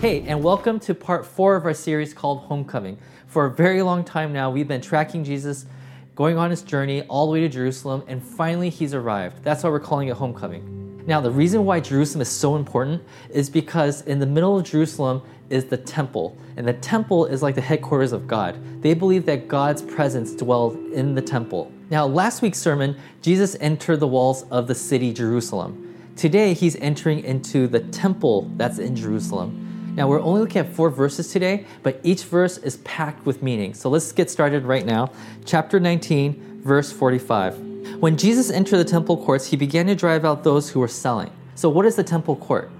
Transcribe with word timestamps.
Hey, 0.00 0.22
and 0.22 0.42
welcome 0.42 0.80
to 0.80 0.94
part 0.94 1.26
four 1.26 1.56
of 1.56 1.66
our 1.66 1.74
series 1.74 2.14
called 2.14 2.40
Homecoming. 2.44 2.96
For 3.26 3.44
a 3.44 3.50
very 3.50 3.82
long 3.82 4.02
time 4.02 4.32
now, 4.32 4.50
we've 4.50 4.66
been 4.66 4.80
tracking 4.80 5.24
Jesus 5.24 5.66
going 6.14 6.38
on 6.38 6.48
his 6.48 6.62
journey 6.62 7.02
all 7.02 7.26
the 7.26 7.32
way 7.32 7.40
to 7.40 7.50
Jerusalem, 7.50 8.04
and 8.06 8.24
finally 8.24 8.70
he's 8.70 8.94
arrived. 8.94 9.44
That's 9.44 9.62
why 9.62 9.68
we're 9.68 9.78
calling 9.78 10.08
it 10.08 10.16
Homecoming. 10.16 11.04
Now, 11.06 11.20
the 11.20 11.30
reason 11.30 11.66
why 11.66 11.80
Jerusalem 11.80 12.22
is 12.22 12.30
so 12.30 12.56
important 12.56 13.02
is 13.28 13.50
because 13.50 14.00
in 14.06 14.20
the 14.20 14.24
middle 14.24 14.56
of 14.56 14.64
Jerusalem 14.64 15.20
is 15.50 15.66
the 15.66 15.76
temple, 15.76 16.34
and 16.56 16.66
the 16.66 16.72
temple 16.72 17.26
is 17.26 17.42
like 17.42 17.54
the 17.54 17.60
headquarters 17.60 18.12
of 18.12 18.26
God. 18.26 18.58
They 18.80 18.94
believe 18.94 19.26
that 19.26 19.48
God's 19.48 19.82
presence 19.82 20.32
dwelled 20.34 20.78
in 20.94 21.14
the 21.14 21.20
temple. 21.20 21.70
Now, 21.90 22.06
last 22.06 22.40
week's 22.40 22.58
sermon, 22.58 22.96
Jesus 23.20 23.54
entered 23.60 24.00
the 24.00 24.08
walls 24.08 24.44
of 24.44 24.66
the 24.66 24.74
city 24.74 25.12
Jerusalem. 25.12 25.94
Today, 26.16 26.54
he's 26.54 26.76
entering 26.76 27.22
into 27.22 27.66
the 27.66 27.80
temple 27.80 28.50
that's 28.56 28.78
in 28.78 28.96
Jerusalem. 28.96 29.66
Now, 30.00 30.08
we're 30.08 30.20
mm. 30.20 30.24
only 30.24 30.40
looking 30.40 30.60
at 30.60 30.72
four 30.72 30.88
verses 30.88 31.30
today, 31.30 31.66
but 31.82 32.00
each 32.02 32.24
verse 32.24 32.56
is 32.56 32.78
packed 32.78 33.26
with 33.26 33.42
meaning. 33.42 33.74
So 33.74 33.90
let's 33.90 34.12
get 34.12 34.30
started 34.30 34.64
right 34.64 34.86
now. 34.86 35.12
Chapter 35.44 35.78
19, 35.78 36.62
verse 36.64 36.90
45. 36.90 37.58
When 38.00 38.16
Jesus 38.16 38.50
entered 38.50 38.78
the 38.78 38.84
temple 38.86 39.22
courts, 39.22 39.48
he 39.48 39.58
began 39.58 39.88
to 39.88 39.94
drive 39.94 40.24
out 40.24 40.42
those 40.42 40.70
who 40.70 40.80
were 40.80 40.88
selling. 40.88 41.30
So, 41.54 41.68
what 41.68 41.84
is 41.84 41.96
the 41.96 42.02
temple 42.02 42.36
court? 42.36 42.70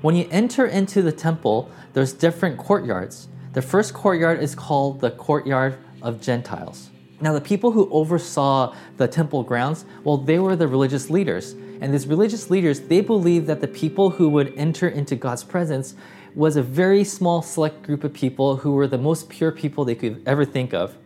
When 0.00 0.14
you 0.14 0.28
enter 0.30 0.64
into 0.64 1.02
the 1.02 1.10
temple, 1.10 1.68
there's 1.92 2.12
different 2.12 2.56
courtyards. 2.56 3.26
The 3.52 3.62
first 3.62 3.92
courtyard 3.92 4.40
is 4.40 4.54
called 4.54 5.00
the 5.00 5.10
courtyard 5.10 5.76
of 6.02 6.20
Gentiles. 6.20 6.90
Now, 7.20 7.32
the 7.32 7.40
people 7.40 7.72
who 7.72 7.90
oversaw 7.90 8.76
the 8.96 9.08
temple 9.08 9.42
grounds, 9.42 9.86
well, 10.04 10.18
they 10.18 10.38
were 10.38 10.54
the 10.54 10.68
religious 10.68 11.10
leaders. 11.10 11.56
And 11.80 11.92
these 11.92 12.06
religious 12.06 12.48
leaders, 12.48 12.78
they 12.80 13.00
believed 13.00 13.46
that 13.48 13.60
the 13.60 13.68
people 13.68 14.10
who 14.10 14.28
would 14.28 14.54
enter 14.56 14.88
into 14.88 15.16
God's 15.16 15.42
presence 15.42 15.94
was 16.34 16.56
a 16.56 16.62
very 16.62 17.04
small 17.04 17.42
select 17.42 17.82
group 17.82 18.04
of 18.04 18.12
people 18.12 18.56
who 18.56 18.72
were 18.72 18.86
the 18.86 18.98
most 18.98 19.28
pure 19.28 19.50
people 19.50 19.84
they 19.84 19.94
could 19.94 20.22
ever 20.26 20.44
think 20.44 20.72
of. 20.72 20.96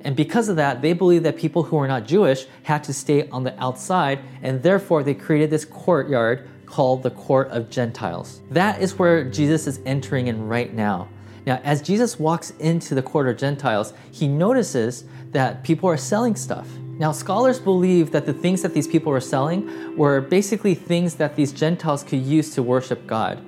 And 0.00 0.14
because 0.14 0.48
of 0.48 0.56
that, 0.56 0.82
they 0.82 0.92
believed 0.92 1.24
that 1.24 1.36
people 1.36 1.62
who 1.62 1.76
were 1.76 1.88
not 1.88 2.06
Jewish 2.06 2.46
had 2.64 2.84
to 2.84 2.92
stay 2.92 3.28
on 3.30 3.44
the 3.44 3.58
outside, 3.62 4.20
and 4.42 4.62
therefore 4.62 5.02
they 5.02 5.14
created 5.14 5.50
this 5.50 5.64
courtyard 5.64 6.48
called 6.66 7.02
the 7.02 7.10
Court 7.10 7.48
of 7.48 7.70
Gentiles. 7.70 8.40
That 8.50 8.82
is 8.82 8.98
where 8.98 9.24
Jesus 9.24 9.66
is 9.66 9.80
entering 9.86 10.26
in 10.26 10.46
right 10.46 10.74
now. 10.74 11.08
Now, 11.46 11.60
as 11.62 11.82
Jesus 11.82 12.18
walks 12.18 12.50
into 12.58 12.94
the 12.94 13.02
Court 13.02 13.28
of 13.28 13.36
Gentiles, 13.36 13.92
he 14.10 14.28
notices 14.28 15.04
that 15.32 15.62
people 15.62 15.88
are 15.88 15.96
selling 15.96 16.36
stuff. 16.36 16.68
Now, 16.98 17.12
scholars 17.12 17.58
believe 17.58 18.12
that 18.12 18.24
the 18.24 18.32
things 18.32 18.62
that 18.62 18.72
these 18.72 18.86
people 18.86 19.10
were 19.10 19.20
selling 19.20 19.96
were 19.96 20.20
basically 20.20 20.74
things 20.74 21.16
that 21.16 21.36
these 21.36 21.52
Gentiles 21.52 22.02
could 22.02 22.20
use 22.20 22.54
to 22.54 22.62
worship 22.62 23.06
God. 23.06 23.44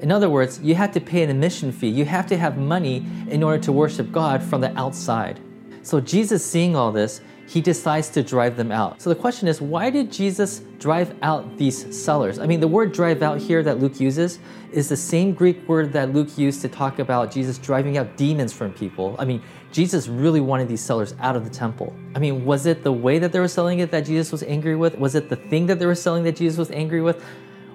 In 0.00 0.10
other 0.10 0.30
words, 0.30 0.60
you 0.62 0.74
have 0.74 0.92
to 0.92 1.00
pay 1.00 1.22
an 1.22 1.30
admission 1.30 1.72
fee. 1.72 1.88
You 1.88 2.06
have 2.06 2.26
to 2.28 2.36
have 2.36 2.56
money 2.56 3.06
in 3.28 3.42
order 3.42 3.62
to 3.64 3.72
worship 3.72 4.10
God 4.10 4.42
from 4.42 4.60
the 4.60 4.76
outside. 4.78 5.40
So, 5.82 6.00
Jesus, 6.00 6.44
seeing 6.44 6.76
all 6.76 6.92
this, 6.92 7.20
he 7.46 7.60
decides 7.60 8.08
to 8.10 8.22
drive 8.22 8.56
them 8.56 8.70
out. 8.70 9.00
So, 9.00 9.10
the 9.10 9.16
question 9.16 9.48
is, 9.48 9.60
why 9.60 9.90
did 9.90 10.12
Jesus 10.12 10.62
drive 10.78 11.14
out 11.22 11.56
these 11.56 11.98
sellers? 11.98 12.38
I 12.38 12.46
mean, 12.46 12.60
the 12.60 12.68
word 12.68 12.92
drive 12.92 13.22
out 13.22 13.38
here 13.38 13.62
that 13.62 13.80
Luke 13.80 13.98
uses 14.00 14.38
is 14.72 14.88
the 14.88 14.96
same 14.96 15.32
Greek 15.32 15.66
word 15.68 15.92
that 15.92 16.12
Luke 16.12 16.38
used 16.38 16.60
to 16.62 16.68
talk 16.68 16.98
about 16.98 17.32
Jesus 17.32 17.58
driving 17.58 17.98
out 17.98 18.16
demons 18.16 18.52
from 18.52 18.72
people. 18.72 19.16
I 19.18 19.24
mean, 19.24 19.42
Jesus 19.72 20.08
really 20.08 20.40
wanted 20.40 20.68
these 20.68 20.80
sellers 20.80 21.14
out 21.20 21.36
of 21.36 21.44
the 21.44 21.50
temple. 21.50 21.94
I 22.14 22.18
mean, 22.18 22.44
was 22.44 22.66
it 22.66 22.82
the 22.82 22.92
way 22.92 23.18
that 23.18 23.32
they 23.32 23.40
were 23.40 23.48
selling 23.48 23.80
it 23.80 23.90
that 23.90 24.06
Jesus 24.06 24.32
was 24.32 24.42
angry 24.44 24.76
with? 24.76 24.98
Was 24.98 25.14
it 25.14 25.28
the 25.28 25.36
thing 25.36 25.66
that 25.66 25.78
they 25.78 25.86
were 25.86 25.94
selling 25.94 26.24
that 26.24 26.36
Jesus 26.36 26.58
was 26.58 26.70
angry 26.70 27.00
with? 27.00 27.24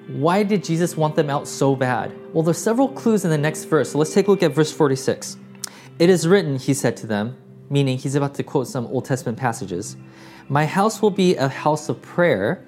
Why 0.07 0.43
did 0.43 0.63
Jesus 0.63 0.95
want 0.95 1.15
them 1.15 1.31
out 1.31 1.47
so 1.47 1.75
bad? 1.75 2.13
Well, 2.31 2.43
there's 2.43 2.59
several 2.59 2.89
clues 2.89 3.25
in 3.25 3.31
the 3.31 3.37
next 3.37 3.65
verse. 3.65 3.91
So 3.91 3.97
let's 3.97 4.13
take 4.13 4.27
a 4.27 4.31
look 4.31 4.43
at 4.43 4.53
verse 4.53 4.71
46. 4.71 5.37
It 5.97 6.09
is 6.09 6.27
written, 6.27 6.57
he 6.57 6.75
said 6.75 6.95
to 6.97 7.07
them, 7.07 7.35
meaning 7.71 7.97
he's 7.97 8.13
about 8.13 8.35
to 8.35 8.43
quote 8.43 8.67
some 8.67 8.85
Old 8.87 9.05
Testament 9.05 9.37
passages 9.37 9.97
My 10.47 10.65
house 10.65 11.01
will 11.01 11.09
be 11.09 11.35
a 11.35 11.47
house 11.47 11.89
of 11.89 12.01
prayer, 12.03 12.63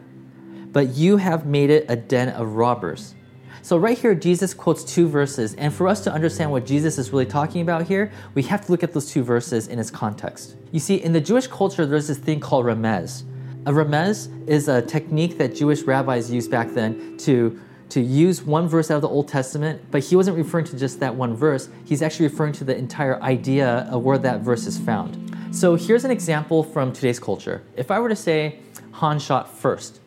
but 0.71 0.95
you 0.95 1.17
have 1.17 1.45
made 1.45 1.69
it 1.69 1.85
a 1.89 1.95
den 1.95 2.29
of 2.29 2.55
robbers. 2.55 3.13
So, 3.61 3.77
right 3.77 3.97
here, 3.97 4.15
Jesus 4.15 4.53
quotes 4.53 4.83
two 4.83 5.07
verses. 5.07 5.53
And 5.55 5.73
for 5.73 5.87
us 5.87 6.01
to 6.05 6.11
understand 6.11 6.51
what 6.51 6.65
Jesus 6.65 6.97
is 6.97 7.11
really 7.11 7.25
talking 7.25 7.61
about 7.61 7.85
here, 7.85 8.11
we 8.33 8.43
have 8.43 8.65
to 8.65 8.71
look 8.71 8.81
at 8.81 8.93
those 8.93 9.11
two 9.11 9.23
verses 9.23 9.67
in 9.67 9.77
its 9.77 9.91
context. 9.91 10.55
You 10.71 10.79
see, 10.79 10.95
in 10.95 11.11
the 11.11 11.19
Jewish 11.19 11.47
culture, 11.47 11.85
there's 11.85 12.07
this 12.07 12.17
thing 12.17 12.39
called 12.39 12.65
remez. 12.65 13.23
A 13.67 13.69
remez 13.69 14.29
is 14.47 14.69
a 14.69 14.81
technique 14.81 15.38
that 15.39 15.53
Jewish 15.53 15.81
rabbis 15.81 16.31
used 16.31 16.50
back 16.50 16.69
then 16.69 17.17
to, 17.17 17.59
to 17.89 18.00
use 18.00 18.41
one 18.41 18.66
verse 18.66 18.89
out 18.89 18.95
of 18.95 19.01
the 19.01 19.09
Old 19.09 19.28
Testament, 19.28 19.81
but 19.91 20.05
he 20.05 20.16
wasn't 20.16 20.38
referring 20.38 20.63
to 20.67 20.79
just 20.79 21.01
that 21.01 21.13
one 21.13 21.35
verse. 21.35 21.67
He's 21.83 22.01
actually 22.01 22.29
referring 22.29 22.53
to 22.53 22.63
the 22.63 22.77
entire 22.77 23.22
idea 23.22 23.85
of 23.91 24.03
where 24.03 24.17
that 24.19 24.39
verse 24.39 24.67
is 24.67 24.77
found. 24.77 25.35
So 25.51 25.75
here's 25.75 26.06
an 26.06 26.11
example 26.11 26.63
from 26.63 26.94
today's 26.94 27.19
culture. 27.19 27.61
If 27.75 27.91
I 27.91 28.00
were 28.00 28.07
to 28.07 28.16
say 28.16 28.59
Han 28.94 29.19
shot 29.19 29.53
first, 29.53 30.00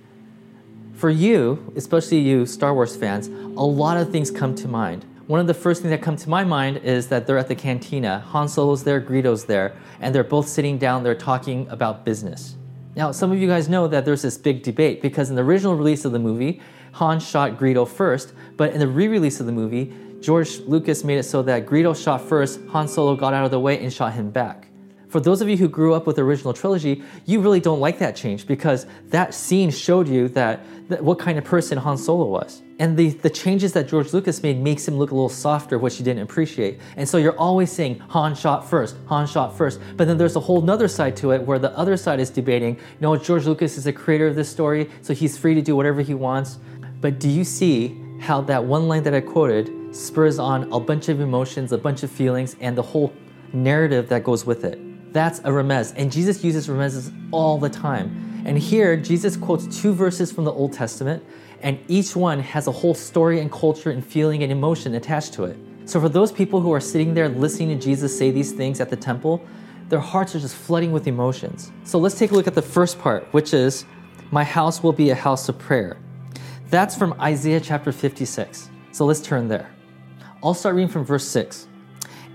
for 0.94 1.10
you, 1.10 1.70
especially 1.76 2.20
you 2.20 2.46
Star 2.46 2.72
Wars 2.72 2.96
fans, 2.96 3.26
a 3.26 3.62
lot 3.62 3.98
of 3.98 4.10
things 4.10 4.30
come 4.30 4.54
to 4.54 4.68
mind. 4.68 5.04
One 5.26 5.38
of 5.38 5.46
the 5.46 5.52
first 5.52 5.82
things 5.82 5.90
that 5.90 6.00
come 6.00 6.16
to 6.16 6.30
my 6.30 6.44
mind 6.44 6.78
is 6.78 7.08
that 7.08 7.26
they're 7.26 7.36
at 7.36 7.48
the 7.48 7.54
cantina. 7.54 8.20
Han 8.20 8.48
Solo's 8.48 8.84
there, 8.84 9.00
Greedo's 9.00 9.44
there, 9.44 9.76
and 10.00 10.14
they're 10.14 10.24
both 10.24 10.48
sitting 10.48 10.78
down 10.78 11.02
there 11.02 11.14
talking 11.14 11.68
about 11.68 12.06
business. 12.06 12.56
Now, 12.96 13.12
some 13.12 13.30
of 13.30 13.38
you 13.38 13.46
guys 13.46 13.68
know 13.68 13.86
that 13.86 14.04
there's 14.04 14.22
this 14.22 14.36
big 14.36 14.62
debate 14.62 15.00
because 15.00 15.30
in 15.30 15.36
the 15.36 15.42
original 15.42 15.76
release 15.76 16.04
of 16.04 16.12
the 16.12 16.18
movie, 16.18 16.60
Han 16.92 17.20
shot 17.20 17.56
Greedo 17.56 17.86
first, 17.86 18.32
but 18.56 18.72
in 18.72 18.80
the 18.80 18.88
re 18.88 19.06
release 19.06 19.38
of 19.38 19.46
the 19.46 19.52
movie, 19.52 19.94
George 20.20 20.58
Lucas 20.60 21.04
made 21.04 21.18
it 21.18 21.22
so 21.22 21.42
that 21.42 21.66
Greedo 21.66 21.94
shot 21.96 22.20
first, 22.20 22.60
Han 22.70 22.88
Solo 22.88 23.14
got 23.14 23.32
out 23.32 23.44
of 23.44 23.50
the 23.50 23.60
way 23.60 23.82
and 23.82 23.92
shot 23.92 24.12
him 24.12 24.30
back. 24.30 24.66
For 25.08 25.20
those 25.20 25.40
of 25.40 25.48
you 25.48 25.56
who 25.56 25.68
grew 25.68 25.94
up 25.94 26.06
with 26.06 26.16
the 26.16 26.22
original 26.22 26.52
trilogy, 26.52 27.02
you 27.26 27.40
really 27.40 27.60
don't 27.60 27.80
like 27.80 27.98
that 27.98 28.14
change 28.16 28.46
because 28.46 28.86
that 29.08 29.34
scene 29.34 29.70
showed 29.70 30.08
you 30.08 30.28
that, 30.28 30.60
that 30.88 31.02
what 31.02 31.18
kind 31.18 31.38
of 31.38 31.44
person 31.44 31.78
Han 31.78 31.96
Solo 31.96 32.26
was. 32.26 32.62
And 32.80 32.96
the, 32.96 33.10
the 33.10 33.28
changes 33.28 33.74
that 33.74 33.88
George 33.88 34.14
Lucas 34.14 34.42
made 34.42 34.58
makes 34.58 34.88
him 34.88 34.96
look 34.96 35.10
a 35.10 35.14
little 35.14 35.28
softer, 35.28 35.78
which 35.78 35.98
you 35.98 36.04
didn't 36.04 36.22
appreciate. 36.22 36.80
And 36.96 37.06
so 37.06 37.18
you're 37.18 37.38
always 37.38 37.70
saying 37.70 37.98
Han 38.08 38.34
shot 38.34 38.68
first, 38.68 38.96
Han 39.06 39.26
shot 39.26 39.54
first. 39.54 39.80
But 39.98 40.08
then 40.08 40.16
there's 40.16 40.34
a 40.34 40.40
whole 40.40 40.62
nother 40.62 40.88
side 40.88 41.14
to 41.18 41.32
it 41.32 41.42
where 41.42 41.58
the 41.58 41.76
other 41.76 41.98
side 41.98 42.20
is 42.20 42.30
debating, 42.30 42.80
no, 42.98 43.16
George 43.16 43.44
Lucas 43.44 43.76
is 43.76 43.84
the 43.84 43.92
creator 43.92 44.26
of 44.26 44.34
this 44.34 44.48
story, 44.48 44.88
so 45.02 45.12
he's 45.12 45.36
free 45.36 45.54
to 45.54 45.60
do 45.60 45.76
whatever 45.76 46.00
he 46.00 46.14
wants. 46.14 46.58
But 47.02 47.20
do 47.20 47.28
you 47.28 47.44
see 47.44 48.00
how 48.18 48.40
that 48.42 48.64
one 48.64 48.88
line 48.88 49.02
that 49.02 49.12
I 49.12 49.20
quoted 49.20 49.94
spurs 49.94 50.38
on 50.38 50.72
a 50.72 50.80
bunch 50.80 51.10
of 51.10 51.20
emotions, 51.20 51.72
a 51.72 51.78
bunch 51.78 52.02
of 52.02 52.10
feelings, 52.10 52.56
and 52.60 52.78
the 52.78 52.82
whole 52.82 53.12
narrative 53.52 54.08
that 54.08 54.24
goes 54.24 54.46
with 54.46 54.64
it? 54.64 55.12
That's 55.12 55.40
a 55.40 55.50
remez. 55.50 55.92
And 55.96 56.10
Jesus 56.10 56.42
uses 56.42 56.66
remezes 56.66 57.12
all 57.30 57.58
the 57.58 57.68
time. 57.68 58.29
And 58.44 58.58
here, 58.58 58.96
Jesus 58.96 59.36
quotes 59.36 59.80
two 59.80 59.92
verses 59.92 60.32
from 60.32 60.44
the 60.44 60.52
Old 60.52 60.72
Testament, 60.72 61.22
and 61.60 61.78
each 61.88 62.16
one 62.16 62.40
has 62.40 62.66
a 62.66 62.72
whole 62.72 62.94
story 62.94 63.40
and 63.40 63.52
culture 63.52 63.90
and 63.90 64.04
feeling 64.04 64.42
and 64.42 64.50
emotion 64.50 64.94
attached 64.94 65.34
to 65.34 65.44
it. 65.44 65.58
So, 65.84 66.00
for 66.00 66.08
those 66.08 66.32
people 66.32 66.60
who 66.60 66.72
are 66.72 66.80
sitting 66.80 67.14
there 67.14 67.28
listening 67.28 67.68
to 67.76 67.84
Jesus 67.84 68.16
say 68.16 68.30
these 68.30 68.52
things 68.52 68.80
at 68.80 68.90
the 68.90 68.96
temple, 68.96 69.44
their 69.88 69.98
hearts 69.98 70.34
are 70.34 70.40
just 70.40 70.54
flooding 70.54 70.92
with 70.92 71.06
emotions. 71.06 71.72
So, 71.84 71.98
let's 71.98 72.18
take 72.18 72.30
a 72.30 72.34
look 72.34 72.46
at 72.46 72.54
the 72.54 72.62
first 72.62 72.98
part, 72.98 73.26
which 73.32 73.52
is, 73.52 73.84
My 74.30 74.44
house 74.44 74.82
will 74.82 74.92
be 74.92 75.10
a 75.10 75.14
house 75.14 75.48
of 75.48 75.58
prayer. 75.58 75.98
That's 76.68 76.96
from 76.96 77.20
Isaiah 77.20 77.60
chapter 77.60 77.92
56. 77.92 78.70
So, 78.92 79.04
let's 79.04 79.20
turn 79.20 79.48
there. 79.48 79.70
I'll 80.42 80.54
start 80.54 80.76
reading 80.76 80.90
from 80.90 81.04
verse 81.04 81.26
6. 81.26 81.66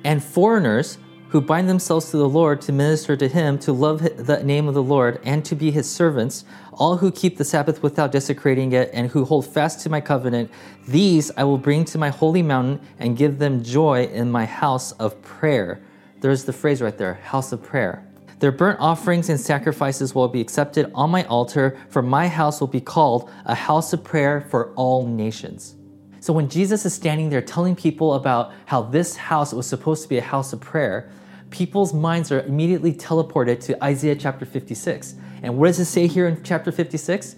And 0.03 0.23
foreigners, 0.23 0.99
who 1.35 1.41
bind 1.41 1.67
themselves 1.67 2.11
to 2.11 2.15
the 2.15 2.29
Lord 2.29 2.61
to 2.61 2.71
minister 2.71 3.17
to 3.17 3.27
him, 3.27 3.59
to 3.59 3.73
love 3.73 4.01
the 4.25 4.41
name 4.41 4.69
of 4.69 4.73
the 4.73 4.81
Lord, 4.81 5.19
and 5.25 5.43
to 5.43 5.53
be 5.53 5.69
his 5.69 5.85
servants, 5.85 6.45
all 6.71 6.95
who 6.95 7.11
keep 7.11 7.35
the 7.35 7.43
Sabbath 7.43 7.83
without 7.83 8.13
desecrating 8.13 8.71
it, 8.71 8.89
and 8.93 9.09
who 9.09 9.25
hold 9.25 9.45
fast 9.45 9.81
to 9.81 9.89
my 9.89 9.99
covenant, 9.99 10.49
these 10.87 11.31
I 11.35 11.43
will 11.43 11.57
bring 11.57 11.83
to 11.85 11.97
my 11.97 12.07
holy 12.07 12.41
mountain 12.41 12.79
and 12.99 13.17
give 13.17 13.37
them 13.37 13.65
joy 13.65 14.05
in 14.05 14.31
my 14.31 14.45
house 14.45 14.93
of 14.93 15.21
prayer. 15.23 15.81
There's 16.21 16.45
the 16.45 16.53
phrase 16.53 16.81
right 16.81 16.97
there 16.97 17.15
house 17.15 17.51
of 17.51 17.61
prayer. 17.61 18.07
Their 18.39 18.53
burnt 18.53 18.79
offerings 18.79 19.27
and 19.27 19.37
sacrifices 19.37 20.15
will 20.15 20.29
be 20.29 20.39
accepted 20.39 20.89
on 20.95 21.09
my 21.09 21.25
altar, 21.25 21.77
for 21.89 22.01
my 22.01 22.29
house 22.29 22.61
will 22.61 22.69
be 22.69 22.79
called 22.79 23.29
a 23.43 23.55
house 23.55 23.91
of 23.91 24.05
prayer 24.05 24.47
for 24.49 24.71
all 24.75 25.05
nations. 25.05 25.75
So 26.21 26.31
when 26.31 26.47
Jesus 26.47 26.85
is 26.85 26.93
standing 26.93 27.29
there 27.29 27.41
telling 27.41 27.75
people 27.75 28.13
about 28.13 28.53
how 28.67 28.83
this 28.83 29.17
house 29.17 29.51
was 29.53 29.67
supposed 29.67 30.01
to 30.03 30.07
be 30.07 30.17
a 30.17 30.21
house 30.21 30.53
of 30.53 30.61
prayer, 30.61 31.11
people's 31.49 31.93
minds 31.93 32.31
are 32.31 32.41
immediately 32.41 32.93
teleported 32.93 33.59
to 33.61 33.83
Isaiah 33.83 34.15
chapter 34.15 34.45
56. 34.45 35.15
And 35.43 35.57
what 35.57 35.67
does 35.67 35.79
it 35.79 35.85
say 35.85 36.07
here 36.07 36.27
in 36.27 36.43
chapter 36.43 36.71
56? 36.71 37.35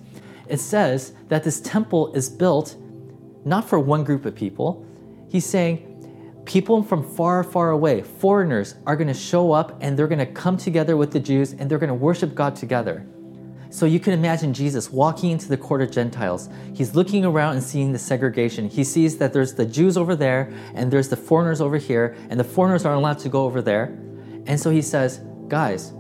It 0.48 0.60
says 0.60 1.14
that 1.28 1.44
this 1.44 1.60
temple 1.60 2.14
is 2.14 2.30
built 2.30 2.76
not 3.46 3.68
for 3.68 3.80
one 3.80 4.04
group 4.04 4.26
of 4.26 4.36
people. 4.36 4.86
He's 5.30 5.46
saying 5.46 6.42
people 6.46 6.82
from 6.84 7.04
far, 7.04 7.44
far 7.44 7.72
away, 7.72 8.02
foreigners, 8.02 8.76
are 8.86 8.96
going 8.96 9.08
to 9.08 9.14
show 9.14 9.52
up 9.52 9.78
and 9.82 9.98
they're 9.98 10.08
going 10.08 10.20
to 10.20 10.26
come 10.26 10.58
together 10.58 10.96
with 10.96 11.12
the 11.12 11.20
Jews 11.20 11.54
and 11.54 11.70
they're 11.70 11.78
going 11.78 11.90
to 11.90 11.94
worship 11.94 12.34
God 12.34 12.56
together. 12.56 13.06
So 13.70 13.86
you 13.86 14.00
can 14.00 14.14
imagine 14.14 14.54
Jesus 14.54 14.92
walking 14.92 15.32
into 15.32 15.50
the 15.50 15.58
court 15.58 15.82
of 15.82 15.92
Gentiles. 15.92 16.50
He's 16.74 16.96
looking 16.96 17.26
around 17.26 17.56
and 17.56 17.64
seeing 17.64 17.92
the 17.92 18.00
segregation. 18.00 18.70
He 18.70 18.84
sees 18.84 19.18
that 19.18 19.34
there's 19.34 19.54
the 19.54 19.66
Jews 19.66 19.98
over 19.98 20.16
there 20.16 20.54
and 20.74 20.92
there's 20.92 21.10
the 21.10 21.18
foreigners 21.18 21.60
over 21.60 21.78
here, 21.78 22.16
and 22.30 22.40
the 22.40 22.46
foreigners 22.46 22.86
aren't 22.86 23.00
allowed 23.00 23.20
to 23.20 23.30
go 23.30 23.46
over 23.46 23.62
there. 23.62 23.98
And 24.46 24.60
so 24.60 24.70
he 24.70 24.82
says, 24.82 25.22
Guys, 25.48 25.94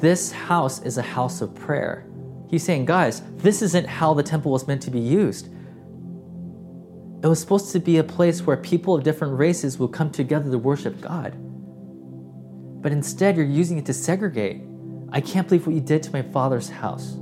this 0.00 0.32
house 0.32 0.82
is 0.82 0.98
a 0.98 1.02
house 1.02 1.40
of 1.40 1.54
prayer. 1.54 2.06
He's 2.48 2.64
saying, 2.64 2.84
Guys, 2.84 3.22
this 3.36 3.62
isn't 3.62 3.86
how 3.86 4.14
the 4.14 4.22
temple 4.22 4.52
was 4.52 4.66
meant 4.66 4.82
to 4.82 4.90
be 4.90 5.00
used. 5.00 5.48
It 7.22 7.26
was 7.26 7.40
supposed 7.40 7.72
to 7.72 7.80
be 7.80 7.98
a 7.98 8.04
place 8.04 8.42
where 8.42 8.56
people 8.56 8.94
of 8.94 9.02
different 9.02 9.38
races 9.38 9.78
would 9.78 9.92
come 9.92 10.10
together 10.10 10.50
to 10.50 10.58
worship 10.58 11.00
God. 11.00 11.34
But 12.82 12.92
instead, 12.92 13.36
you're 13.36 13.46
using 13.46 13.78
it 13.78 13.86
to 13.86 13.94
segregate. 13.94 14.60
I 15.14 15.20
can't 15.20 15.46
believe 15.46 15.64
what 15.64 15.76
you 15.76 15.80
did 15.80 16.02
to 16.02 16.12
my 16.12 16.22
father's 16.22 16.68
house. 16.68 17.16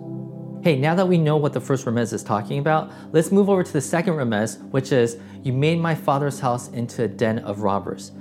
Hey, 0.63 0.77
now 0.77 0.95
that 0.95 1.07
we 1.07 1.19
know 1.19 1.37
what 1.37 1.53
the 1.53 1.61
first 1.61 1.85
remez 1.85 2.15
is 2.15 2.23
talking 2.23 2.59
about, 2.59 2.91
let's 3.13 3.31
move 3.31 3.51
over 3.51 3.63
to 3.63 3.73
the 3.73 3.83
second 3.83 4.15
remez, 4.15 4.63
which 4.71 4.93
is, 4.93 5.19
You 5.43 5.53
made 5.53 5.79
my 5.79 5.95
father's 5.95 6.41
house 6.41 6.69
into 6.69 7.05
a 7.05 7.09
den 7.09 7.41
of 7.41 7.61
robbers. 7.61 8.13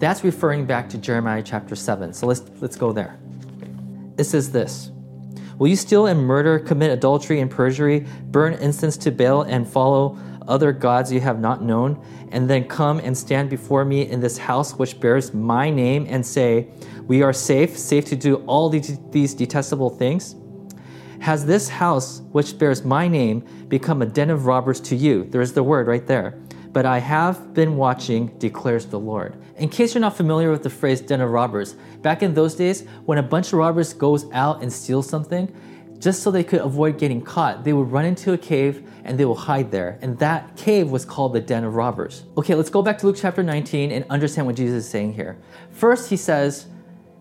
That's 0.00 0.24
referring 0.24 0.66
back 0.66 0.88
to 0.88 0.98
Jeremiah 0.98 1.44
chapter 1.44 1.76
7. 1.76 2.12
So 2.12 2.26
let's, 2.26 2.42
let's 2.60 2.74
go 2.74 2.90
there. 2.90 3.20
It 4.18 4.24
says 4.24 4.50
this 4.50 4.90
Will 5.58 5.68
you 5.68 5.76
steal 5.76 6.06
and 6.06 6.20
murder, 6.20 6.58
commit 6.58 6.90
adultery 6.90 7.38
and 7.38 7.48
perjury, 7.48 8.06
burn 8.32 8.54
incense 8.54 8.96
to 8.96 9.12
Baal, 9.12 9.42
and 9.42 9.68
follow 9.68 10.18
other 10.50 10.72
gods 10.72 11.10
you 11.10 11.20
have 11.20 11.40
not 11.40 11.62
known, 11.62 12.04
and 12.32 12.50
then 12.50 12.64
come 12.64 12.98
and 12.98 13.16
stand 13.16 13.48
before 13.48 13.84
me 13.84 14.02
in 14.02 14.20
this 14.20 14.36
house 14.36 14.72
which 14.72 15.00
bears 15.00 15.32
my 15.32 15.70
name 15.70 16.06
and 16.08 16.26
say, 16.26 16.68
We 17.06 17.22
are 17.22 17.32
safe, 17.32 17.78
safe 17.78 18.04
to 18.06 18.16
do 18.16 18.36
all 18.46 18.68
these, 18.68 19.34
detestable 19.34 19.90
things? 19.90 20.34
Has 21.20 21.46
this 21.46 21.68
house 21.68 22.22
which 22.32 22.58
bears 22.58 22.84
my 22.84 23.06
name 23.06 23.40
become 23.68 24.02
a 24.02 24.06
den 24.06 24.30
of 24.30 24.46
robbers 24.46 24.80
to 24.80 24.96
you? 24.96 25.24
There's 25.24 25.52
the 25.52 25.62
word 25.62 25.86
right 25.86 26.06
there. 26.06 26.38
But 26.72 26.86
I 26.86 26.98
have 26.98 27.52
been 27.52 27.76
watching, 27.76 28.28
declares 28.38 28.86
the 28.86 28.98
Lord. 28.98 29.36
In 29.56 29.68
case 29.68 29.94
you're 29.94 30.00
not 30.00 30.16
familiar 30.16 30.50
with 30.50 30.62
the 30.62 30.70
phrase 30.70 31.00
den 31.00 31.20
of 31.20 31.30
robbers, 31.30 31.74
back 32.00 32.22
in 32.22 32.34
those 32.34 32.54
days, 32.54 32.86
when 33.04 33.18
a 33.18 33.22
bunch 33.22 33.48
of 33.48 33.54
robbers 33.54 33.92
goes 33.92 34.30
out 34.32 34.62
and 34.62 34.72
steals 34.72 35.08
something, 35.08 35.52
just 36.00 36.22
so 36.22 36.30
they 36.30 36.42
could 36.42 36.60
avoid 36.60 36.98
getting 36.98 37.20
caught, 37.20 37.62
they 37.62 37.74
would 37.74 37.92
run 37.92 38.06
into 38.06 38.32
a 38.32 38.38
cave 38.38 38.88
and 39.04 39.18
they 39.18 39.26
will 39.26 39.34
hide 39.34 39.70
there. 39.70 39.98
And 40.00 40.18
that 40.18 40.56
cave 40.56 40.90
was 40.90 41.04
called 41.04 41.34
the 41.34 41.40
den 41.40 41.62
of 41.62 41.74
robbers. 41.74 42.24
Okay, 42.38 42.54
let's 42.54 42.70
go 42.70 42.80
back 42.80 42.98
to 42.98 43.06
Luke 43.06 43.16
chapter 43.20 43.42
19 43.42 43.92
and 43.92 44.06
understand 44.08 44.46
what 44.46 44.56
Jesus 44.56 44.84
is 44.84 44.90
saying 44.90 45.12
here. 45.12 45.38
First, 45.70 46.08
he 46.08 46.16
says, 46.16 46.66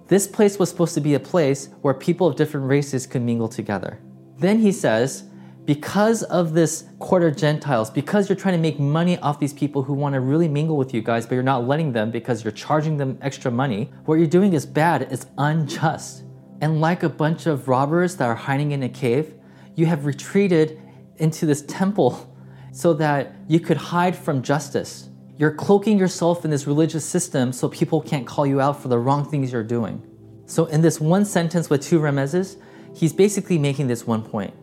this 0.07 0.25
place 0.25 0.57
was 0.57 0.69
supposed 0.69 0.93
to 0.95 1.01
be 1.01 1.13
a 1.13 1.19
place 1.19 1.69
where 1.81 1.93
people 1.93 2.25
of 2.25 2.35
different 2.35 2.67
races 2.67 3.05
could 3.05 3.21
mingle 3.21 3.49
together. 3.49 3.99
Then 4.37 4.59
he 4.59 4.71
says, 4.71 5.25
because 5.65 6.23
of 6.23 6.53
this 6.53 6.85
court 6.97 7.21
of 7.21 7.35
Gentiles, 7.35 7.91
because 7.91 8.27
you're 8.27 8.35
trying 8.35 8.55
to 8.55 8.61
make 8.61 8.79
money 8.79 9.19
off 9.19 9.39
these 9.39 9.53
people 9.53 9.83
who 9.83 9.93
want 9.93 10.13
to 10.13 10.21
really 10.21 10.47
mingle 10.47 10.77
with 10.77 10.93
you 10.93 11.01
guys, 11.01 11.27
but 11.27 11.35
you're 11.35 11.43
not 11.43 11.67
letting 11.67 11.91
them 11.91 12.09
because 12.09 12.43
you're 12.43 12.51
charging 12.53 12.97
them 12.97 13.19
extra 13.21 13.51
money, 13.51 13.91
what 14.05 14.15
you're 14.15 14.25
doing 14.25 14.53
is 14.53 14.65
bad, 14.65 15.03
it's 15.11 15.27
unjust. 15.37 16.23
And 16.61 16.81
like 16.81 17.03
a 17.03 17.09
bunch 17.09 17.45
of 17.45 17.67
robbers 17.67 18.17
that 18.17 18.25
are 18.25 18.35
hiding 18.35 18.71
in 18.71 18.83
a 18.83 18.89
cave, 18.89 19.33
you 19.75 19.85
have 19.85 20.05
retreated 20.05 20.81
into 21.17 21.45
this 21.45 21.61
temple 21.61 22.35
so 22.71 22.93
that 22.93 23.35
you 23.47 23.59
could 23.59 23.77
hide 23.77 24.15
from 24.15 24.41
justice. 24.41 25.09
You're 25.37 25.53
cloaking 25.53 25.97
yourself 25.97 26.43
in 26.43 26.51
this 26.51 26.67
religious 26.67 27.05
system 27.05 27.53
so 27.53 27.69
people 27.69 28.01
can't 28.01 28.27
call 28.27 28.45
you 28.45 28.59
out 28.59 28.81
for 28.81 28.89
the 28.89 28.99
wrong 28.99 29.23
things 29.29 29.53
you're 29.53 29.63
doing. 29.63 30.05
So, 30.45 30.65
in 30.65 30.81
this 30.81 30.99
one 30.99 31.25
sentence 31.25 31.69
with 31.69 31.81
two 31.81 31.99
remezes, 31.99 32.57
he's 32.95 33.13
basically 33.13 33.57
making 33.57 33.87
this 33.87 34.05
one 34.05 34.23
point. 34.23 34.53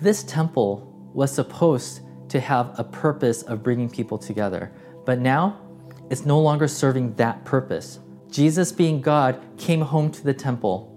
This 0.00 0.22
temple 0.22 1.10
was 1.14 1.32
supposed 1.32 2.02
to 2.28 2.40
have 2.40 2.78
a 2.78 2.84
purpose 2.84 3.42
of 3.42 3.62
bringing 3.62 3.88
people 3.88 4.18
together, 4.18 4.70
but 5.04 5.18
now 5.18 5.58
it's 6.10 6.24
no 6.24 6.38
longer 6.38 6.68
serving 6.68 7.14
that 7.14 7.44
purpose. 7.44 7.98
Jesus, 8.30 8.72
being 8.72 9.00
God, 9.00 9.40
came 9.56 9.80
home 9.80 10.10
to 10.10 10.22
the 10.22 10.34
temple, 10.34 10.92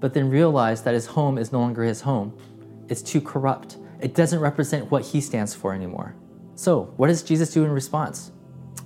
but 0.00 0.14
then 0.14 0.30
realized 0.30 0.84
that 0.84 0.94
his 0.94 1.06
home 1.06 1.38
is 1.38 1.52
no 1.52 1.60
longer 1.60 1.84
his 1.84 2.02
home. 2.02 2.36
It's 2.88 3.02
too 3.02 3.20
corrupt. 3.20 3.76
It 4.00 4.14
doesn't 4.14 4.40
represent 4.40 4.90
what 4.90 5.04
he 5.06 5.20
stands 5.20 5.54
for 5.54 5.74
anymore. 5.74 6.14
So, 6.54 6.92
what 6.96 7.08
does 7.08 7.22
Jesus 7.22 7.52
do 7.52 7.64
in 7.64 7.70
response? 7.70 8.32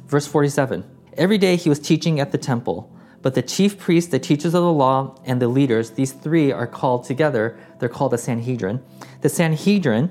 Verse 0.07 0.27
47 0.27 0.85
Every 1.17 1.39
day 1.39 1.57
he 1.57 1.69
was 1.69 1.79
teaching 1.79 2.19
at 2.19 2.33
the 2.33 2.39
temple, 2.39 2.93
but 3.23 3.35
the 3.35 3.43
chief 3.43 3.79
priests, 3.79 4.11
the 4.11 4.19
teachers 4.19 4.55
of 4.55 4.63
the 4.63 4.73
law, 4.73 5.17
and 5.25 5.41
the 5.41 5.49
leaders, 5.49 5.91
these 5.91 6.13
three 6.13 6.51
are 6.53 6.67
called 6.67 7.05
together. 7.05 7.59
They're 7.79 7.89
called 7.89 8.13
the 8.13 8.19
Sanhedrin. 8.19 8.83
The 9.21 9.29
Sanhedrin 9.29 10.11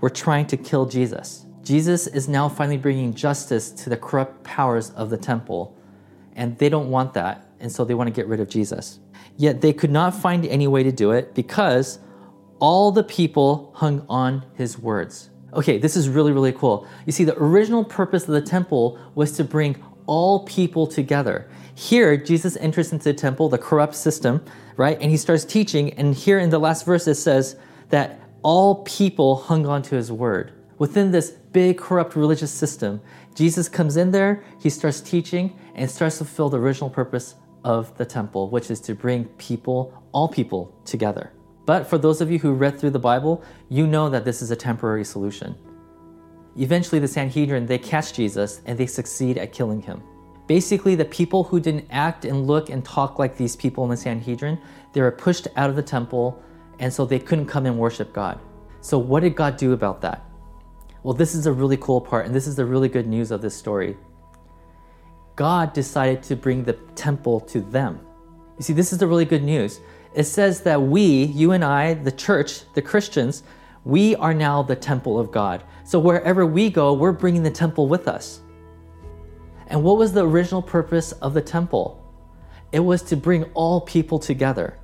were 0.00 0.10
trying 0.10 0.46
to 0.46 0.56
kill 0.56 0.86
Jesus. 0.86 1.46
Jesus 1.62 2.06
is 2.06 2.28
now 2.28 2.48
finally 2.48 2.78
bringing 2.78 3.14
justice 3.14 3.70
to 3.70 3.90
the 3.90 3.96
corrupt 3.96 4.42
powers 4.42 4.90
of 4.90 5.10
the 5.10 5.18
temple 5.18 5.76
and 6.36 6.56
they 6.58 6.68
don't 6.68 6.90
want 6.90 7.14
that, 7.14 7.46
and 7.60 7.70
so 7.70 7.84
they 7.84 7.94
want 7.94 8.08
to 8.08 8.12
get 8.12 8.26
rid 8.26 8.40
of 8.40 8.48
Jesus. 8.48 9.00
Yet 9.36 9.60
they 9.60 9.72
could 9.72 9.90
not 9.90 10.14
find 10.14 10.44
any 10.46 10.66
way 10.66 10.82
to 10.82 10.92
do 10.92 11.12
it 11.12 11.34
because 11.34 11.98
all 12.58 12.92
the 12.92 13.02
people 13.02 13.72
hung 13.74 14.04
on 14.08 14.44
his 14.54 14.78
words. 14.78 15.30
Okay, 15.52 15.78
this 15.78 15.96
is 15.96 16.08
really, 16.08 16.32
really 16.32 16.52
cool. 16.52 16.86
You 17.06 17.12
see, 17.12 17.24
the 17.24 17.36
original 17.38 17.84
purpose 17.84 18.28
of 18.28 18.34
the 18.34 18.42
temple 18.42 18.98
was 19.14 19.32
to 19.32 19.44
bring 19.44 19.82
all 20.06 20.44
people 20.44 20.86
together. 20.86 21.50
Here, 21.74 22.16
Jesus 22.16 22.56
enters 22.56 22.92
into 22.92 23.04
the 23.04 23.14
temple, 23.14 23.48
the 23.48 23.58
corrupt 23.58 23.94
system, 23.94 24.44
right? 24.76 24.98
And 25.00 25.10
he 25.10 25.16
starts 25.16 25.44
teaching. 25.44 25.92
And 25.94 26.14
here 26.14 26.38
in 26.38 26.50
the 26.50 26.58
last 26.58 26.84
verse, 26.84 27.06
it 27.06 27.14
says 27.14 27.56
that 27.88 28.20
all 28.42 28.82
people 28.84 29.36
hung 29.36 29.66
on 29.66 29.82
to 29.82 29.96
his 29.96 30.12
word. 30.12 30.52
Within 30.80 31.10
this 31.10 31.28
big 31.30 31.76
corrupt 31.76 32.16
religious 32.16 32.50
system, 32.50 33.02
Jesus 33.34 33.68
comes 33.68 33.98
in 33.98 34.10
there, 34.12 34.42
he 34.58 34.70
starts 34.70 35.02
teaching, 35.02 35.54
and 35.74 35.90
starts 35.90 36.16
to 36.16 36.24
fulfill 36.24 36.48
the 36.48 36.58
original 36.58 36.88
purpose 36.88 37.34
of 37.64 37.94
the 37.98 38.06
temple, 38.06 38.48
which 38.48 38.70
is 38.70 38.80
to 38.80 38.94
bring 38.94 39.26
people, 39.36 39.92
all 40.12 40.26
people, 40.26 40.74
together. 40.86 41.34
But 41.66 41.86
for 41.86 41.98
those 41.98 42.22
of 42.22 42.30
you 42.30 42.38
who 42.38 42.54
read 42.54 42.80
through 42.80 42.92
the 42.92 42.98
Bible, 42.98 43.44
you 43.68 43.86
know 43.86 44.08
that 44.08 44.24
this 44.24 44.40
is 44.40 44.50
a 44.52 44.56
temporary 44.56 45.04
solution. 45.04 45.54
Eventually, 46.56 46.98
the 46.98 47.06
Sanhedrin, 47.06 47.66
they 47.66 47.76
catch 47.76 48.14
Jesus 48.14 48.62
and 48.64 48.78
they 48.78 48.86
succeed 48.86 49.36
at 49.36 49.52
killing 49.52 49.82
him. 49.82 50.02
Basically, 50.46 50.94
the 50.94 51.04
people 51.04 51.44
who 51.44 51.60
didn't 51.60 51.88
act 51.90 52.24
and 52.24 52.46
look 52.46 52.70
and 52.70 52.82
talk 52.82 53.18
like 53.18 53.36
these 53.36 53.54
people 53.54 53.84
in 53.84 53.90
the 53.90 53.98
Sanhedrin, 53.98 54.58
they 54.94 55.02
were 55.02 55.12
pushed 55.12 55.46
out 55.56 55.68
of 55.68 55.76
the 55.76 55.82
temple, 55.82 56.42
and 56.78 56.90
so 56.90 57.04
they 57.04 57.18
couldn't 57.18 57.48
come 57.48 57.66
and 57.66 57.78
worship 57.78 58.14
God. 58.14 58.40
So, 58.80 58.98
what 58.98 59.20
did 59.20 59.36
God 59.36 59.58
do 59.58 59.74
about 59.74 60.00
that? 60.00 60.24
Well, 61.02 61.14
this 61.14 61.34
is 61.34 61.46
a 61.46 61.52
really 61.52 61.78
cool 61.78 62.00
part, 62.00 62.26
and 62.26 62.34
this 62.34 62.46
is 62.46 62.56
the 62.56 62.64
really 62.66 62.88
good 62.88 63.06
news 63.06 63.30
of 63.30 63.40
this 63.40 63.54
story. 63.54 63.96
God 65.34 65.72
decided 65.72 66.22
to 66.24 66.36
bring 66.36 66.64
the 66.64 66.74
temple 66.94 67.40
to 67.40 67.60
them. 67.60 68.00
You 68.58 68.64
see, 68.64 68.74
this 68.74 68.92
is 68.92 68.98
the 68.98 69.06
really 69.06 69.24
good 69.24 69.42
news. 69.42 69.80
It 70.14 70.24
says 70.24 70.60
that 70.62 70.82
we, 70.82 71.24
you 71.24 71.52
and 71.52 71.64
I, 71.64 71.94
the 71.94 72.12
church, 72.12 72.70
the 72.74 72.82
Christians, 72.82 73.44
we 73.84 74.14
are 74.16 74.34
now 74.34 74.62
the 74.62 74.76
temple 74.76 75.18
of 75.18 75.32
God. 75.32 75.64
So 75.84 75.98
wherever 75.98 76.44
we 76.44 76.68
go, 76.68 76.92
we're 76.92 77.12
bringing 77.12 77.42
the 77.42 77.50
temple 77.50 77.88
with 77.88 78.06
us. 78.06 78.40
And 79.68 79.82
what 79.82 79.96
was 79.96 80.12
the 80.12 80.26
original 80.26 80.60
purpose 80.60 81.12
of 81.12 81.32
the 81.32 81.40
temple? 81.40 82.04
It 82.72 82.80
was 82.80 83.02
to 83.04 83.16
bring 83.16 83.44
all 83.54 83.80
people 83.80 84.18
together. 84.18 84.76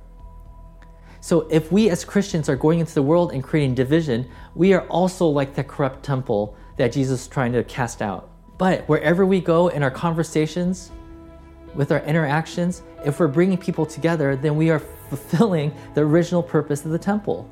So 1.27 1.45
if 1.49 1.73
we 1.73 1.89
as 1.89 2.05
Christians 2.05 2.47
are 2.47 2.55
going 2.55 2.79
into 2.79 2.93
the 2.93 3.03
world 3.03 3.33
and 3.33 3.43
creating 3.43 3.75
division, 3.75 4.29
we 4.55 4.71
are 4.71 4.87
also 4.87 5.27
like 5.27 5.55
the 5.55 5.63
corrupt 5.65 6.01
temple 6.01 6.55
that 6.77 6.93
Jesus 6.93 7.23
is 7.23 7.27
trying 7.27 7.51
to 7.51 7.65
cast 7.65 8.01
out. 8.01 8.29
But 8.57 8.87
wherever 8.87 9.25
we 9.25 9.41
go 9.41 9.67
in 9.67 9.83
our 9.83 9.91
conversations, 9.91 10.89
with 11.75 11.91
our 11.91 11.99
interactions, 12.05 12.81
if 13.05 13.19
we're 13.19 13.27
bringing 13.27 13.57
people 13.57 13.85
together, 13.85 14.37
then 14.37 14.55
we 14.55 14.69
are 14.69 14.79
fulfilling 14.79 15.73
the 15.95 15.99
original 15.99 16.41
purpose 16.41 16.85
of 16.85 16.91
the 16.91 16.97
temple. 16.97 17.45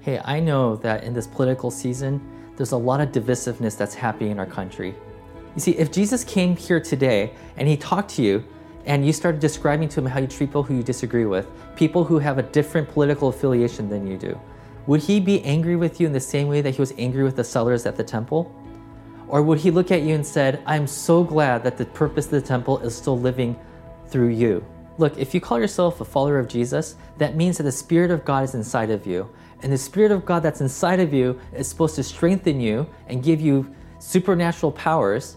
Hey, 0.00 0.18
I 0.24 0.40
know 0.40 0.76
that 0.76 1.04
in 1.04 1.12
this 1.12 1.26
political 1.26 1.70
season, 1.70 2.26
there's 2.56 2.72
a 2.72 2.78
lot 2.78 3.02
of 3.02 3.12
divisiveness 3.12 3.76
that's 3.76 3.94
happening 3.94 4.30
in 4.30 4.38
our 4.38 4.46
country. 4.46 4.94
You 5.54 5.60
see, 5.60 5.72
if 5.72 5.92
Jesus 5.92 6.24
came 6.24 6.56
here 6.56 6.80
today 6.80 7.34
and 7.58 7.68
he 7.68 7.76
talked 7.76 8.12
to 8.12 8.22
you, 8.22 8.42
and 8.86 9.04
you 9.06 9.12
started 9.12 9.40
describing 9.40 9.88
to 9.90 10.00
him 10.00 10.06
how 10.06 10.20
you 10.20 10.26
treat 10.26 10.46
people 10.46 10.62
who 10.62 10.74
you 10.76 10.82
disagree 10.82 11.26
with, 11.26 11.46
people 11.76 12.04
who 12.04 12.18
have 12.18 12.38
a 12.38 12.42
different 12.42 12.88
political 12.88 13.28
affiliation 13.28 13.88
than 13.88 14.06
you 14.06 14.16
do, 14.16 14.40
would 14.86 15.02
he 15.02 15.20
be 15.20 15.42
angry 15.44 15.76
with 15.76 16.00
you 16.00 16.06
in 16.06 16.12
the 16.12 16.20
same 16.20 16.48
way 16.48 16.60
that 16.60 16.74
he 16.74 16.80
was 16.80 16.92
angry 16.98 17.22
with 17.22 17.36
the 17.36 17.44
sellers 17.44 17.86
at 17.86 17.96
the 17.96 18.04
temple? 18.04 18.54
Or 19.28 19.42
would 19.42 19.58
he 19.58 19.70
look 19.70 19.90
at 19.90 20.02
you 20.02 20.14
and 20.14 20.26
said, 20.26 20.62
I'm 20.66 20.86
so 20.86 21.22
glad 21.22 21.62
that 21.62 21.76
the 21.76 21.84
purpose 21.84 22.24
of 22.26 22.32
the 22.32 22.40
temple 22.40 22.78
is 22.78 22.96
still 22.96 23.18
living 23.18 23.56
through 24.08 24.30
you? 24.30 24.64
Look, 24.98 25.16
if 25.16 25.34
you 25.34 25.40
call 25.40 25.60
yourself 25.60 26.00
a 26.00 26.04
follower 26.04 26.38
of 26.38 26.48
Jesus, 26.48 26.96
that 27.18 27.36
means 27.36 27.58
that 27.58 27.62
the 27.62 27.72
Spirit 27.72 28.10
of 28.10 28.24
God 28.24 28.44
is 28.44 28.54
inside 28.54 28.90
of 28.90 29.06
you. 29.06 29.30
And 29.62 29.72
the 29.72 29.78
Spirit 29.78 30.10
of 30.10 30.24
God 30.24 30.42
that's 30.42 30.60
inside 30.60 31.00
of 31.00 31.14
you 31.14 31.38
is 31.54 31.68
supposed 31.68 31.94
to 31.96 32.02
strengthen 32.02 32.60
you 32.60 32.88
and 33.06 33.22
give 33.22 33.40
you 33.40 33.72
supernatural 33.98 34.72
powers 34.72 35.36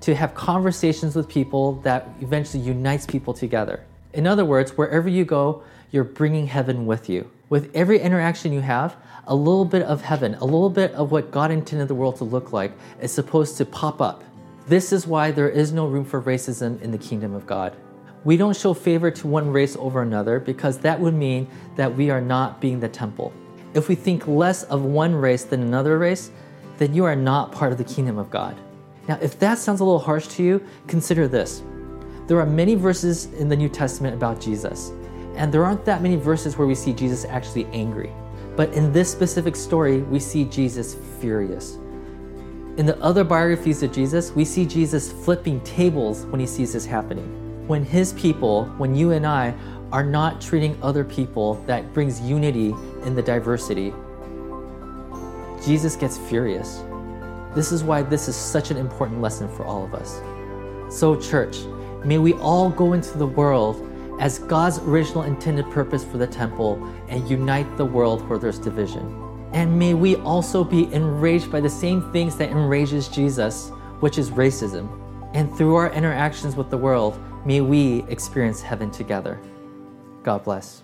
to 0.00 0.14
have 0.14 0.34
conversations 0.34 1.16
with 1.16 1.28
people 1.28 1.74
that 1.82 2.08
eventually 2.20 2.62
unites 2.62 3.06
people 3.06 3.34
together. 3.34 3.84
In 4.12 4.26
other 4.26 4.44
words, 4.44 4.76
wherever 4.76 5.08
you 5.08 5.24
go, 5.24 5.62
you're 5.90 6.04
bringing 6.04 6.46
heaven 6.46 6.86
with 6.86 7.08
you. 7.08 7.30
With 7.48 7.70
every 7.74 8.00
interaction 8.00 8.52
you 8.52 8.60
have, 8.60 8.96
a 9.26 9.34
little 9.34 9.64
bit 9.64 9.82
of 9.82 10.02
heaven, 10.02 10.34
a 10.36 10.44
little 10.44 10.70
bit 10.70 10.92
of 10.92 11.10
what 11.10 11.30
God 11.30 11.50
intended 11.50 11.88
the 11.88 11.94
world 11.94 12.16
to 12.16 12.24
look 12.24 12.52
like 12.52 12.72
is 13.00 13.12
supposed 13.12 13.56
to 13.58 13.64
pop 13.64 14.00
up. 14.00 14.22
This 14.66 14.92
is 14.92 15.06
why 15.06 15.30
there 15.30 15.48
is 15.48 15.72
no 15.72 15.86
room 15.86 16.04
for 16.04 16.20
racism 16.20 16.80
in 16.82 16.90
the 16.90 16.98
kingdom 16.98 17.34
of 17.34 17.46
God. 17.46 17.76
We 18.24 18.36
don't 18.36 18.56
show 18.56 18.74
favor 18.74 19.10
to 19.12 19.26
one 19.28 19.52
race 19.52 19.76
over 19.76 20.02
another 20.02 20.40
because 20.40 20.78
that 20.78 20.98
would 20.98 21.14
mean 21.14 21.46
that 21.76 21.94
we 21.94 22.10
are 22.10 22.20
not 22.20 22.60
being 22.60 22.80
the 22.80 22.88
temple. 22.88 23.32
If 23.74 23.88
we 23.88 23.94
think 23.94 24.26
less 24.26 24.64
of 24.64 24.82
one 24.82 25.14
race 25.14 25.44
than 25.44 25.62
another 25.62 25.98
race, 25.98 26.30
then 26.78 26.94
you 26.94 27.04
are 27.04 27.14
not 27.14 27.52
part 27.52 27.70
of 27.70 27.78
the 27.78 27.84
kingdom 27.84 28.18
of 28.18 28.30
God. 28.30 28.56
Now, 29.08 29.18
if 29.22 29.38
that 29.38 29.58
sounds 29.58 29.80
a 29.80 29.84
little 29.84 30.00
harsh 30.00 30.26
to 30.28 30.42
you, 30.42 30.64
consider 30.88 31.28
this. 31.28 31.62
There 32.26 32.40
are 32.40 32.46
many 32.46 32.74
verses 32.74 33.26
in 33.34 33.48
the 33.48 33.56
New 33.56 33.68
Testament 33.68 34.14
about 34.14 34.40
Jesus, 34.40 34.90
and 35.36 35.52
there 35.52 35.64
aren't 35.64 35.84
that 35.84 36.02
many 36.02 36.16
verses 36.16 36.58
where 36.58 36.66
we 36.66 36.74
see 36.74 36.92
Jesus 36.92 37.24
actually 37.24 37.66
angry. 37.66 38.12
But 38.56 38.72
in 38.72 38.92
this 38.92 39.10
specific 39.10 39.54
story, 39.54 40.02
we 40.02 40.18
see 40.18 40.44
Jesus 40.44 40.96
furious. 41.20 41.78
In 42.78 42.84
the 42.84 42.98
other 43.00 43.22
biographies 43.22 43.82
of 43.82 43.92
Jesus, 43.92 44.32
we 44.32 44.44
see 44.44 44.66
Jesus 44.66 45.12
flipping 45.12 45.60
tables 45.60 46.24
when 46.26 46.40
he 46.40 46.46
sees 46.46 46.72
this 46.72 46.84
happening. 46.84 47.68
When 47.68 47.84
his 47.84 48.12
people, 48.14 48.64
when 48.76 48.94
you 48.94 49.12
and 49.12 49.26
I, 49.26 49.54
are 49.92 50.04
not 50.04 50.40
treating 50.40 50.76
other 50.82 51.04
people 51.04 51.54
that 51.66 51.94
brings 51.94 52.20
unity 52.20 52.74
in 53.04 53.14
the 53.14 53.22
diversity, 53.22 53.94
Jesus 55.64 55.96
gets 55.96 56.18
furious. 56.18 56.82
This 57.56 57.72
is 57.72 57.82
why 57.82 58.02
this 58.02 58.28
is 58.28 58.36
such 58.36 58.70
an 58.70 58.76
important 58.76 59.22
lesson 59.22 59.48
for 59.48 59.64
all 59.64 59.82
of 59.82 59.94
us. 59.94 60.20
So, 60.94 61.18
church, 61.18 61.56
may 62.04 62.18
we 62.18 62.34
all 62.34 62.68
go 62.68 62.92
into 62.92 63.16
the 63.16 63.26
world 63.26 63.82
as 64.20 64.40
God's 64.40 64.78
original 64.80 65.22
intended 65.22 65.70
purpose 65.70 66.04
for 66.04 66.18
the 66.18 66.26
temple 66.26 66.84
and 67.08 67.28
unite 67.30 67.78
the 67.78 67.84
world 67.84 68.28
where 68.28 68.38
there's 68.38 68.58
division. 68.58 69.48
And 69.52 69.78
may 69.78 69.94
we 69.94 70.16
also 70.16 70.64
be 70.64 70.92
enraged 70.92 71.50
by 71.50 71.60
the 71.60 71.70
same 71.70 72.12
things 72.12 72.36
that 72.36 72.50
enrages 72.50 73.08
Jesus, 73.08 73.70
which 74.00 74.18
is 74.18 74.30
racism. 74.30 74.86
And 75.32 75.50
through 75.56 75.76
our 75.76 75.90
interactions 75.94 76.56
with 76.56 76.68
the 76.68 76.76
world, 76.76 77.18
may 77.46 77.62
we 77.62 78.04
experience 78.10 78.60
heaven 78.60 78.90
together. 78.90 79.40
God 80.22 80.44
bless. 80.44 80.82